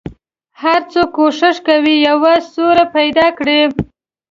هر 0.61 0.79
څوک 0.91 1.09
کوښښ 1.15 1.57
کوي 1.67 1.95
یوه 2.07 2.33
سوړه 2.51 2.85
پیدا 2.95 3.27
کړي. 3.37 3.59